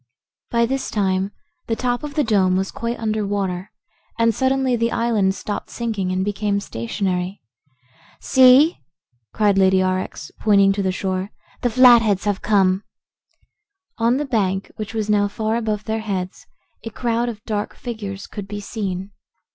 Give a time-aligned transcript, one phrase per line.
[0.49, 1.31] By this time
[1.67, 3.69] the top of the dome was quite under water
[4.17, 7.39] and suddenly the island stopped sinking and became stationary.
[8.19, 8.79] "See!"
[9.31, 11.29] cried Lady Aurex, pointing to the shore.
[11.61, 12.83] "The Flatheads have come."
[13.99, 16.47] On the bank, which was now far above their heads,
[16.83, 19.11] a crowd of dark figures could be seen.